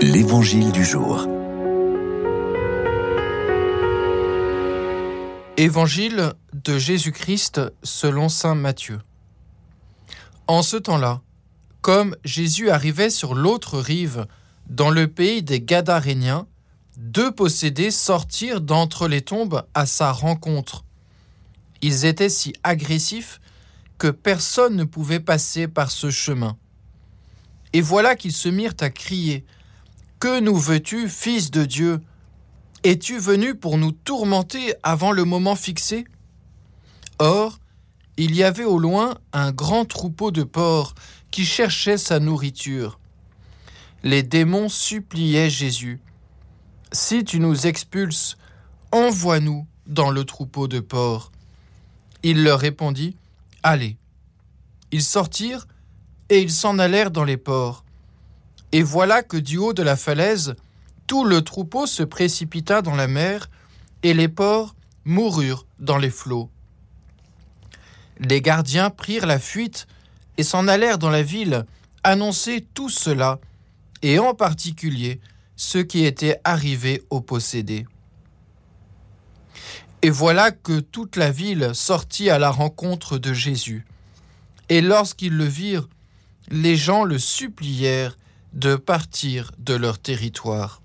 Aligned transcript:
L'Évangile 0.00 0.70
du 0.70 0.84
jour. 0.84 1.26
Évangile 5.56 6.34
de 6.52 6.78
Jésus-Christ 6.78 7.60
selon 7.82 8.28
Saint 8.28 8.54
Matthieu. 8.54 9.00
En 10.46 10.62
ce 10.62 10.76
temps-là, 10.76 11.20
comme 11.80 12.14
Jésus 12.24 12.70
arrivait 12.70 13.10
sur 13.10 13.34
l'autre 13.34 13.80
rive, 13.80 14.28
dans 14.68 14.90
le 14.90 15.08
pays 15.08 15.42
des 15.42 15.60
Gadaréniens, 15.60 16.46
deux 16.96 17.32
possédés 17.32 17.90
sortirent 17.90 18.60
d'entre 18.60 19.08
les 19.08 19.22
tombes 19.22 19.66
à 19.74 19.84
sa 19.84 20.12
rencontre. 20.12 20.84
Ils 21.82 22.04
étaient 22.04 22.28
si 22.28 22.52
agressifs 22.62 23.40
que 23.98 24.08
personne 24.08 24.76
ne 24.76 24.84
pouvait 24.84 25.18
passer 25.18 25.66
par 25.66 25.90
ce 25.90 26.10
chemin. 26.10 26.56
Et 27.72 27.80
voilà 27.80 28.14
qu'ils 28.14 28.32
se 28.32 28.48
mirent 28.48 28.76
à 28.78 28.90
crier 28.90 29.44
Que 30.20 30.40
nous 30.40 30.56
veux-tu, 30.56 31.08
Fils 31.08 31.52
de 31.52 31.64
Dieu? 31.64 32.00
Es-tu 32.82 33.18
venu 33.18 33.54
pour 33.54 33.78
nous 33.78 33.92
tourmenter 33.92 34.74
avant 34.82 35.12
le 35.12 35.22
moment 35.24 35.54
fixé? 35.54 36.06
Or, 37.20 37.60
il 38.16 38.34
y 38.34 38.42
avait 38.42 38.64
au 38.64 38.80
loin 38.80 39.18
un 39.32 39.52
grand 39.52 39.84
troupeau 39.84 40.32
de 40.32 40.42
porcs 40.42 40.96
qui 41.30 41.44
cherchait 41.44 41.98
sa 41.98 42.18
nourriture. 42.18 42.98
Les 44.02 44.24
démons 44.24 44.68
suppliaient 44.68 45.50
Jésus 45.50 46.00
Si 46.90 47.22
tu 47.22 47.38
nous 47.38 47.68
expulses, 47.68 48.38
envoie-nous 48.90 49.68
dans 49.86 50.10
le 50.10 50.24
troupeau 50.24 50.66
de 50.66 50.80
porcs. 50.80 51.30
Il 52.24 52.42
leur 52.42 52.58
répondit 52.58 53.16
Allez. 53.62 53.96
Ils 54.90 55.04
sortirent 55.04 55.68
et 56.28 56.40
ils 56.40 56.52
s'en 56.52 56.80
allèrent 56.80 57.12
dans 57.12 57.24
les 57.24 57.36
ports. 57.36 57.84
Et 58.72 58.82
voilà 58.82 59.22
que 59.22 59.36
du 59.36 59.56
haut 59.56 59.72
de 59.72 59.82
la 59.82 59.96
falaise, 59.96 60.54
tout 61.06 61.24
le 61.24 61.42
troupeau 61.42 61.86
se 61.86 62.02
précipita 62.02 62.82
dans 62.82 62.94
la 62.94 63.08
mer, 63.08 63.48
et 64.02 64.14
les 64.14 64.28
porcs 64.28 64.74
moururent 65.04 65.66
dans 65.78 65.96
les 65.96 66.10
flots. 66.10 66.50
Les 68.20 68.42
gardiens 68.42 68.90
prirent 68.90 69.26
la 69.26 69.38
fuite 69.38 69.86
et 70.36 70.42
s'en 70.42 70.68
allèrent 70.68 70.98
dans 70.98 71.10
la 71.10 71.22
ville 71.22 71.64
annoncer 72.04 72.66
tout 72.74 72.88
cela, 72.88 73.38
et 74.02 74.18
en 74.18 74.34
particulier 74.34 75.20
ce 75.56 75.78
qui 75.78 76.04
était 76.04 76.40
arrivé 76.44 77.02
aux 77.10 77.20
possédés. 77.20 77.86
Et 80.02 80.10
voilà 80.10 80.52
que 80.52 80.78
toute 80.78 81.16
la 81.16 81.32
ville 81.32 81.72
sortit 81.74 82.30
à 82.30 82.38
la 82.38 82.50
rencontre 82.50 83.18
de 83.18 83.32
Jésus. 83.32 83.84
Et 84.68 84.80
lorsqu'ils 84.80 85.36
le 85.36 85.44
virent, 85.44 85.88
les 86.50 86.76
gens 86.76 87.02
le 87.02 87.18
supplièrent 87.18 88.16
de 88.52 88.76
partir 88.76 89.52
de 89.58 89.74
leur 89.74 89.98
territoire. 89.98 90.80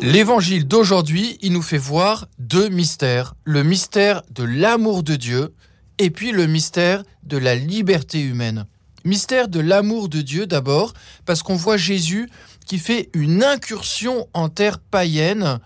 L'évangile 0.00 0.66
d'aujourd'hui, 0.68 1.38
il 1.42 1.52
nous 1.52 1.62
fait 1.62 1.76
voir 1.76 2.28
deux 2.38 2.68
mystères. 2.68 3.34
Le 3.44 3.64
mystère 3.64 4.22
de 4.30 4.44
l'amour 4.44 5.02
de 5.02 5.16
Dieu 5.16 5.52
et 5.98 6.10
puis 6.10 6.30
le 6.30 6.46
mystère 6.46 7.02
de 7.24 7.36
la 7.36 7.56
liberté 7.56 8.20
humaine. 8.20 8.66
Mystère 9.04 9.48
de 9.48 9.58
l'amour 9.58 10.08
de 10.08 10.22
Dieu 10.22 10.46
d'abord, 10.46 10.94
parce 11.26 11.42
qu'on 11.42 11.56
voit 11.56 11.76
Jésus 11.76 12.30
qui 12.64 12.78
fait 12.78 13.10
une 13.12 13.42
incursion 13.42 14.28
en 14.34 14.48
terre 14.48 14.78
païenne, 14.78 15.58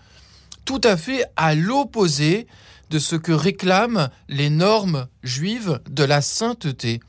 tout 0.65 0.81
à 0.83 0.97
fait 0.97 1.25
à 1.35 1.53
l'opposé 1.53 2.47
de 2.89 2.99
ce 2.99 3.15
que 3.15 3.31
réclament 3.31 4.09
les 4.29 4.49
normes 4.49 5.07
juives 5.23 5.79
de 5.89 6.03
la 6.03 6.21
sainteté. 6.21 7.01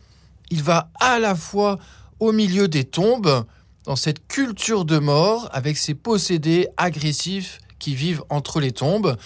Il 0.50 0.62
va 0.62 0.91
à 1.00 1.19
la 1.19 1.34
fois 1.34 1.78
au 2.20 2.33
milieu 2.33 2.69
des 2.69 2.84
tombes, 2.84 3.45
dans 3.84 3.97
cette 3.97 4.27
culture 4.28 4.84
de 4.84 4.98
mort, 4.98 5.48
avec 5.53 5.77
ses 5.77 5.95
possédés 5.95 6.68
agressifs 6.77 7.61
qui 7.79 7.95
vivent 7.95 8.23
entre 8.30 8.61
les 8.61 8.73
tombes, 8.73 9.17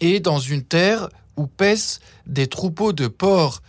et 0.00 0.20
dans 0.20 0.38
une 0.38 0.62
terre 0.62 1.08
où 1.36 1.46
paissent 1.46 2.00
des 2.26 2.46
troupeaux 2.46 2.92
de 2.92 3.08
porcs. 3.08 3.62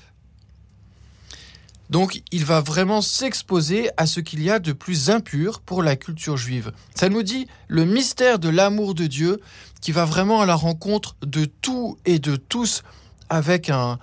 Donc 1.90 2.22
il 2.32 2.46
va 2.46 2.62
vraiment 2.62 3.02
s'exposer 3.02 3.90
à 3.98 4.06
ce 4.06 4.20
qu'il 4.20 4.44
y 4.44 4.52
a 4.52 4.60
de 4.60 4.74
plus 4.74 5.10
impur 5.10 5.60
pour 5.60 5.82
la 5.82 5.96
culture 5.96 6.38
juive. 6.38 6.72
Ça 6.94 7.10
nous 7.10 7.24
dit 7.24 7.48
le 7.68 7.86
mystère 7.86 8.38
de 8.38 8.50
l'amour 8.50 8.94
de 8.94 9.08
Dieu 9.08 9.40
qui 9.82 9.92
va 9.92 10.06
vraiment 10.06 10.42
à 10.42 10.46
la 10.46 10.56
rencontre 10.56 11.16
de 11.24 11.46
tout 11.46 11.98
et 12.06 12.20
de 12.20 12.36
tous 12.36 12.84
avec 13.30 13.72
un, 13.72 13.98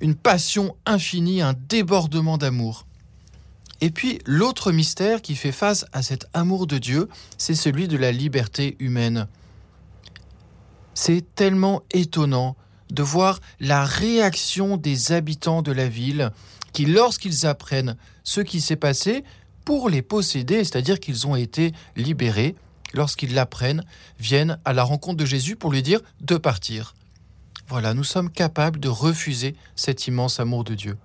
une 0.00 0.14
passion 0.14 0.76
infinie, 0.86 1.42
un 1.42 1.54
débordement 1.68 2.38
d'amour. 2.38 2.86
Et 3.80 3.90
puis 3.90 4.20
l'autre 4.24 4.72
mystère 4.72 5.22
qui 5.22 5.36
fait 5.36 5.52
face 5.52 5.84
à 5.92 6.02
cet 6.02 6.26
amour 6.32 6.66
de 6.66 6.78
Dieu, 6.78 7.08
c'est 7.36 7.54
celui 7.54 7.88
de 7.88 7.96
la 7.96 8.12
liberté 8.12 8.76
humaine. 8.78 9.28
C'est 10.94 11.24
tellement 11.34 11.82
étonnant 11.90 12.56
de 12.90 13.02
voir 13.02 13.40
la 13.60 13.84
réaction 13.84 14.76
des 14.76 15.12
habitants 15.12 15.62
de 15.62 15.72
la 15.72 15.88
ville 15.88 16.30
qui, 16.72 16.86
lorsqu'ils 16.86 17.46
apprennent 17.46 17.96
ce 18.22 18.40
qui 18.40 18.60
s'est 18.60 18.76
passé, 18.76 19.24
pour 19.64 19.90
les 19.90 20.02
posséder, 20.02 20.62
c'est-à-dire 20.62 21.00
qu'ils 21.00 21.26
ont 21.26 21.34
été 21.34 21.72
libérés, 21.96 22.54
lorsqu'ils 22.94 23.34
l'apprennent, 23.34 23.84
viennent 24.18 24.58
à 24.64 24.72
la 24.72 24.84
rencontre 24.84 25.16
de 25.16 25.24
Jésus 25.24 25.56
pour 25.56 25.72
lui 25.72 25.82
dire 25.82 26.00
de 26.20 26.36
partir. 26.36 26.94
Voilà, 27.68 27.94
nous 27.94 28.04
sommes 28.04 28.30
capables 28.30 28.78
de 28.78 28.88
refuser 28.88 29.56
cet 29.74 30.06
immense 30.06 30.38
amour 30.38 30.62
de 30.62 30.74
Dieu. 30.74 30.96